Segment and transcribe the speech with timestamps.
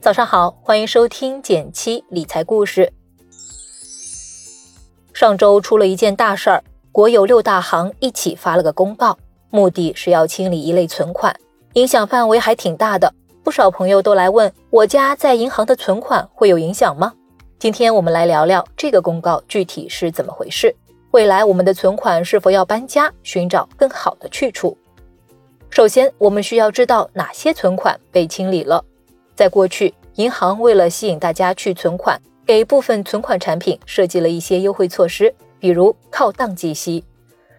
[0.00, 2.92] 早上好，欢迎收听减七理财故事。
[5.12, 9.18] 上周出了一件大事儿，国有六大行一起发了个公告，
[9.50, 11.34] 目的是要清理一类存款，
[11.72, 13.12] 影响范围还挺大的。
[13.42, 17.12] 不少朋友都来问，我家在银行的存款会有影响吗？
[17.58, 20.74] 今天我们来聊聊这个公告具体是怎么回事，
[21.10, 24.76] 未来我们的存款是否要搬家，寻找更好的去处。
[25.70, 28.84] 首先，我们需要知道哪些存款被清理了。
[29.36, 37.04] 在过去，银行为了吸引大家去存款，给部分存款产品设计了一些优惠措施，比如靠档计息。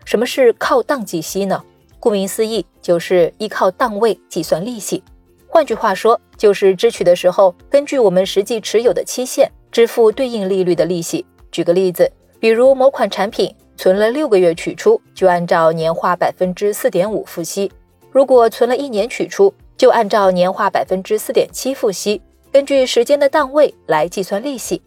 [0.03, 1.63] 什么是靠档计息呢？
[1.99, 5.03] 顾名思义，就是依靠档位计算利息。
[5.47, 11.25] 换句话说，就是支取的时候，根据我们实际持有的期限支付对应利率的利息。
[11.51, 17.69] 举个例子，比如某款产品存了六个月取出，就按照年化百分之四点五付息；
[18.11, 24.81] 如果存了一年取出，就按照年化百分之四点七付息，根据时间的档位来计算利息。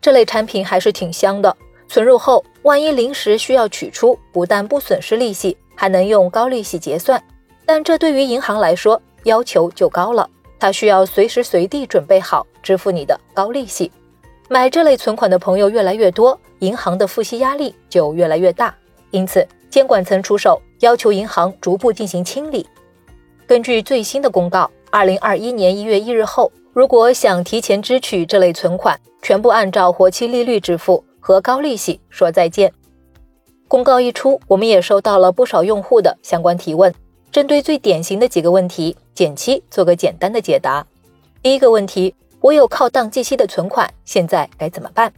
[0.00, 1.56] 这类产品还是挺香的，
[1.88, 7.22] 存入后万一临时需要取出，不但不损失利息，还能用高利息结算。
[7.64, 13.90] 但这对于银行来说要求就高了，它需要随时随地准备好支付你的高利息。
[14.48, 18.74] 买这类存款的朋友越来越多，银行的付息压力就越来越大，
[19.12, 22.66] 因此监管层出手，要求银行逐步进行清理。
[23.50, 32.72] 根据最新的公告，二零二一年一月一日后，如果想提前支取这类存款，全部按照活期利率支付，和高利息说再见。
[33.66, 36.94] 公告一出，我们也收到了不少用户的相关提问。
[37.32, 40.86] 针对最典型的几个问题，减七做个简单的解答。
[41.42, 45.12] 第一个问题，我有靠档计息的存款，现在该怎么办？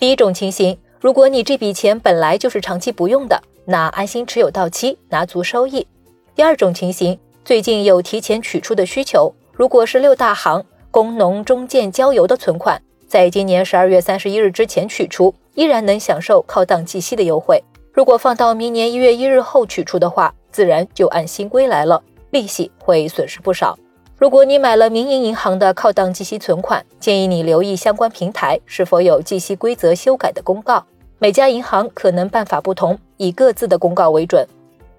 [0.00, 5.86] 第一种情形，如果你这笔钱本来就是长期不用的，那安心持有到期，拿足收益。
[6.34, 7.16] 第二种情形。
[7.48, 17.64] 最近有提前取出的需求，如果是六大行、工农中建交邮的存款，在今年十二月三十一日之前取出，依然能享受靠档计息的优惠。
[17.90, 23.78] 如果放到明年一月一日后取出的话，自然就按新规来了，利息会损失不少。
[24.18, 30.84] 如果你买了民营银行的靠档计息存款，建议你留意相关平台是否有计息规则修改的公告。
[31.18, 34.46] 每家银行可能办法不同，以各自的公告为准。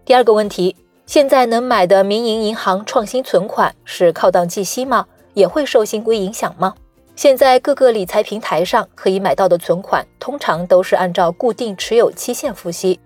[0.03, 0.75] 第二个问题。
[1.09, 5.07] 现在能买的民营银行创新存款是靠档计息吗？
[5.33, 6.75] 也会受新规影响吗？
[7.15, 12.99] 现在各个理财平台上可以买到的存款，通常都是按照固定持有期限付息。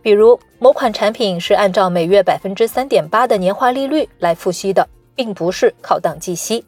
[0.00, 6.64] 比如某款产品是按照每月百分之三点八的年化利率来付息的，并不是靠档计息。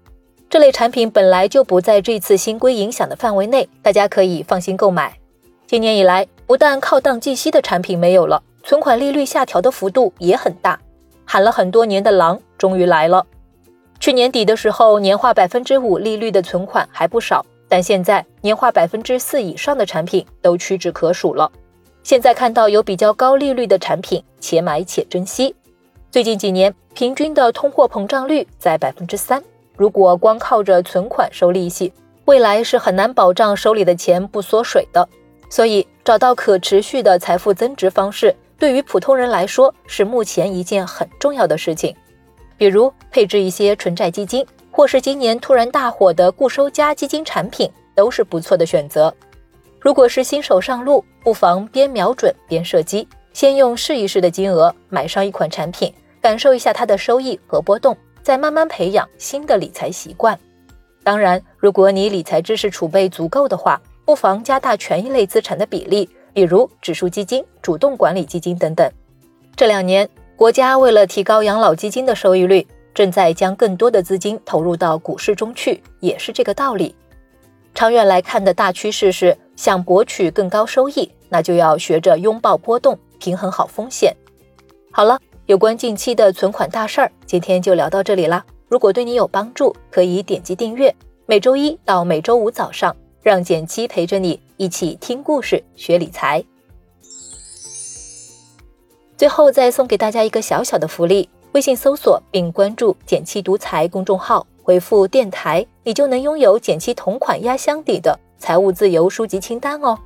[0.49, 5.17] 这类产品本来就不在这次新规影响的范围内，大家可以放心购买。
[5.69, 8.43] 今年以来，不但靠档计息的产品没有了。
[8.71, 10.79] 存款利率下调的幅度也很大，
[11.25, 13.27] 喊了很多年的狼终于来了。
[13.99, 21.51] 去年底的时候，年化百分之五利率的存款还不少，但现在年化百分之四以上的产品都屈指可数了。
[22.05, 25.53] 现在看到有比较高利率的产品，且买且珍惜。
[26.13, 29.43] 最近几年平均的通货膨胀率在百分之三，
[29.77, 31.93] 如果光靠着存款收利息，
[32.27, 35.09] 未来是很难保障手里的钱不缩水的。
[35.49, 38.33] 所以，找到可持续的财富增值方式。
[38.61, 41.97] 对于普通人来说，是目前一件很重要的事情。
[42.59, 49.13] 比如配置一些纯债基金，或是今年突然大火的固收加基金产品，都是不错的选择。
[49.81, 55.91] 如果是新手上路，不妨边瞄准边射击，先用试一试的金额买上一款产品，
[56.21, 60.39] 感受一下它的收益和波动，再慢慢培养新的理财习惯。
[61.03, 66.07] 当然，如果你理财知识储备足够的话，不妨加大权益类资产的比例。
[66.33, 68.91] 比如指数基金、主动管理基金等等。
[69.57, 76.95] 这两年，国家为了提高养老基金的收益率，正在将更多的资金投入到股市中去，也是这个道理。
[77.75, 84.15] 长远来看的大趋势是，想博取更高收益，那就要学着拥抱波动，平衡好风险。
[84.91, 88.45] 好了，有关近期的存款大事儿，今天就聊到这里啦。
[88.69, 90.95] 如果对你有帮助，可以点击订阅，
[91.27, 92.95] 每周一到每周五早上。
[93.23, 96.45] 让简七陪着你一起听故事、学理财。
[99.17, 109.99] 最后再送给大家一个小小的福利：微信搜索并关注“简七独裁公众号，回复“电台”，你就能拥有简七同款压箱底的财务自由书籍清单哦。